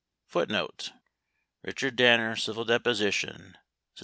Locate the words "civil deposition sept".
2.35-3.99